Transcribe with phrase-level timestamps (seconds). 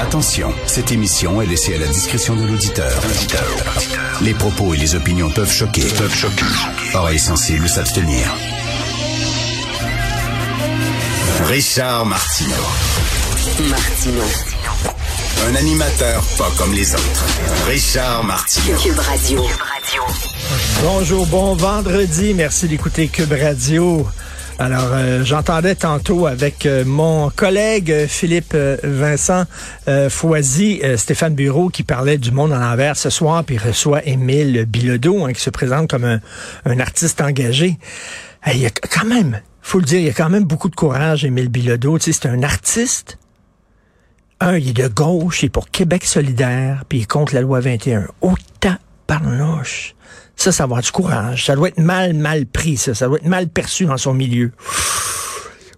[0.00, 2.92] Attention, cette émission est laissée à la discrétion de l'auditeur.
[4.20, 5.82] Les propos et les opinions peuvent choquer.
[5.82, 6.44] Peuvent choquer.
[6.94, 8.26] Oreilles sensibles s'abstenir.
[11.46, 12.54] Richard Martineau.
[13.68, 14.22] Martino.
[15.48, 17.24] Un animateur pas comme les autres.
[17.66, 18.78] Richard Martineau.
[18.78, 19.42] Cube Radio.
[20.82, 22.34] Bonjour, bon vendredi.
[22.34, 24.06] Merci d'écouter Cube Radio.
[24.58, 29.44] Alors, euh, j'entendais tantôt avec euh, mon collègue euh, Philippe Vincent
[30.08, 35.24] Foisy, Stéphane Bureau, qui parlait du monde en envers ce soir, puis reçoit Émile Bilodeau,
[35.24, 37.78] hein, qui se présente comme un, artiste engagé.
[38.46, 40.76] Il y a quand même, faut le dire, il y a quand même beaucoup de
[40.76, 41.98] courage, Émile Bilodeau.
[41.98, 43.18] Tu sais, c'est un artiste.
[44.40, 47.40] Un, il est de gauche, il est pour Québec solidaire, puis il est contre la
[47.40, 48.06] loi 21.
[48.20, 49.94] Autant parnoche.
[50.36, 51.46] Ça, ça va avoir du courage.
[51.46, 52.94] Ça doit être mal, mal pris, ça.
[52.94, 54.52] Ça doit être mal perçu dans son milieu.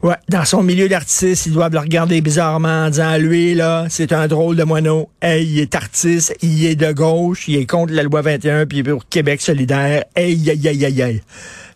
[0.02, 4.12] Ouais, dans son milieu d'artiste, ils doivent le regarder bizarrement en disant, lui, là, c'est
[4.12, 5.08] un drôle de moineau.
[5.22, 8.82] Hey, il est artiste, il est de gauche, il est contre la loi 21, puis
[8.82, 10.04] pour Québec solidaire.
[10.14, 11.22] Hey, aïe, aïe, aïe, aïe.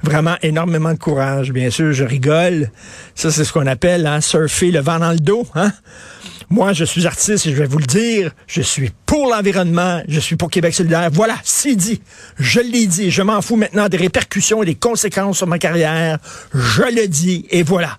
[0.03, 1.51] Vraiment énormément de courage.
[1.53, 2.71] Bien sûr, je rigole.
[3.15, 5.73] Ça, c'est ce qu'on appelle, hein, surfer le vent dans le dos, hein.
[6.53, 10.19] Moi, je suis artiste et je vais vous le dire, je suis pour l'environnement, je
[10.19, 11.09] suis pour Québec solidaire.
[11.13, 12.03] Voilà, c'est dit.
[12.41, 13.13] Je l'ai dit.
[13.13, 16.19] Je m'en fous maintenant des répercussions et des conséquences sur ma carrière.
[16.53, 17.99] Je le dis et voilà.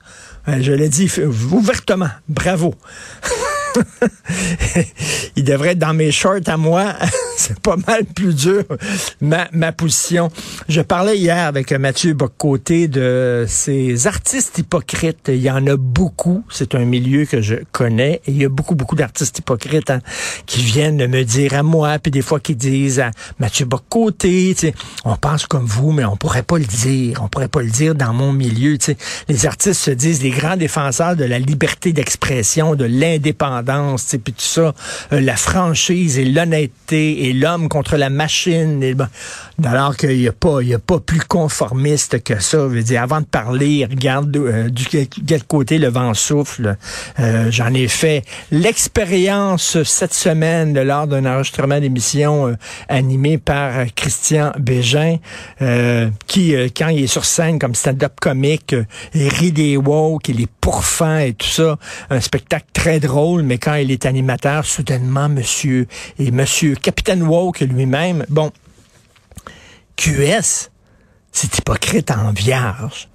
[0.50, 1.10] Euh, Je le dis
[1.52, 2.10] ouvertement.
[2.28, 2.76] Bravo.
[5.38, 6.94] Il devrait être dans mes shorts à moi.
[7.64, 8.64] Pas mal plus dur,
[9.22, 10.30] ma, ma position.
[10.68, 15.30] Je parlais hier avec Mathieu Boccoté de ces artistes hypocrites.
[15.30, 16.44] Il y en a beaucoup.
[16.50, 18.22] C'est un milieu que je connais.
[18.26, 20.00] Et il y a beaucoup, beaucoup d'artistes hypocrites hein,
[20.46, 24.56] qui viennent me dire à moi, puis des fois qui disent à Mathieu Boccoté,
[25.06, 27.22] on pense comme vous, mais on pourrait pas le dire.
[27.24, 28.78] On pourrait pas le dire dans mon milieu.
[29.28, 34.42] Les artistes se disent les grands défenseurs de la liberté d'expression, de l'indépendance, puis tout
[34.42, 34.74] ça,
[35.14, 38.94] euh, la franchise et l'honnêteté et l'homme contre la machine.
[38.94, 39.08] Bon,
[39.66, 42.58] alors qu'il n'y a pas, il y a pas plus conformiste que ça.
[42.58, 46.78] Je veux dire, avant de parler, regarde euh, du quel, côté le vent souffle.
[47.20, 52.56] Euh, J'en ai fait l'expérience cette semaine lors d'un enregistrement d'émission euh,
[52.88, 55.18] animé par Christian Bégin,
[55.62, 58.76] euh, qui, euh, quand il est sur scène comme stand-up comique,
[59.14, 61.78] il rit des woke, il est pourfend et tout ça.
[62.10, 65.88] Un spectacle très drôle, mais quand il est animateur, soudainement, monsieur,
[66.20, 68.52] et monsieur Capitaine Woke lui-même, bon,
[70.02, 70.72] QS,
[71.32, 73.08] c'est hypocrite en vierge.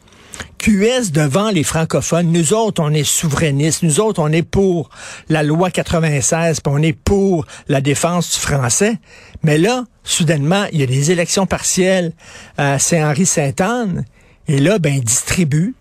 [0.58, 4.91] QS devant les francophones, nous autres, on est souverainistes, nous autres, on est pour
[5.28, 9.00] la loi 96, puis on est pour la défense du français.
[9.42, 12.12] Mais là, soudainement, il y a des élections partielles
[12.56, 14.04] à Saint-Henri-Sainte-Anne,
[14.47, 15.74] et là, ben, ils distribuent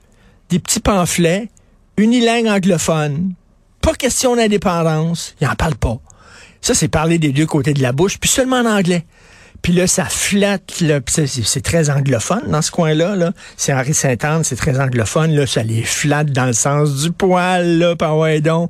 [0.50, 1.52] des petits pamphlets
[1.98, 3.36] unilingues anglophones.
[3.80, 6.00] Pas question d'indépendance, ils en parlent pas.
[6.62, 9.06] Ça, c'est parler des deux côtés de la bouche, puis seulement en anglais.
[9.66, 13.16] Puis là, ça flatte, là, c'est- très anglophone dans ce coin-là.
[13.16, 13.32] Là.
[13.58, 15.32] C'est Henri Saint-Anne, c'est très anglophone.
[15.32, 18.70] Là, ça les flatte dans le sens du poil, là, par ouais donc.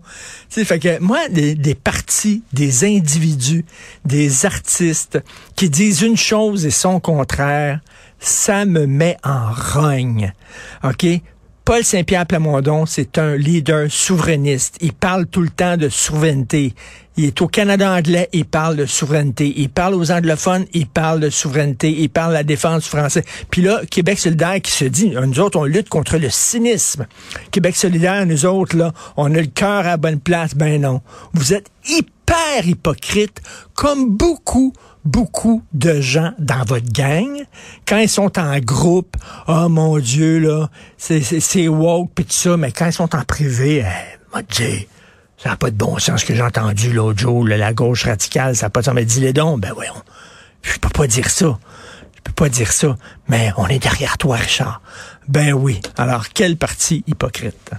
[0.49, 3.65] Tu sais, fait que moi, des, des partis, des individus,
[4.05, 5.19] des artistes
[5.57, 7.81] qui disent une chose et son contraire,
[8.21, 10.31] ça me met en rogne.
[10.81, 11.05] OK?
[11.65, 14.77] Paul Saint-Pierre Plamondon, c'est un leader souverainiste.
[14.81, 16.75] Il parle tout le temps de souveraineté.
[17.17, 19.51] Il est au Canada anglais, il parle de souveraineté.
[19.57, 21.89] Il parle aux anglophones, il parle de souveraineté.
[21.89, 23.25] Il parle de la défense du français.
[23.49, 27.07] Puis là, Québec solidaire qui se dit, nous autres, on lutte contre le cynisme.
[27.49, 30.53] Québec solidaire, nous autres, là, on a le cœur à la bonne place.
[30.53, 31.01] Ben non.
[31.33, 33.41] Vous êtes hyper hypocrite,
[33.73, 34.71] comme beaucoup
[35.05, 37.45] beaucoup de gens dans votre gang,
[37.87, 39.15] quand ils sont en groupe,
[39.47, 43.85] oh mon Dieu, là, c'est- woke pis tout ça, mais quand ils sont en privé,
[43.85, 44.83] eh, dire,
[45.37, 48.55] ça n'a pas de bon sens que j'ai entendu l'autre jour, là, la gauche radicale,
[48.55, 48.95] ça n'a pas de sens.
[48.95, 49.93] Mais dis-le donc, ben voyons,
[50.61, 51.57] je peux pas dire ça.
[52.15, 52.97] Je peux pas dire ça,
[53.27, 54.81] mais on est derrière toi, Richard.
[55.27, 55.79] Ben oui.
[55.95, 57.69] Alors, quel parti hypocrite.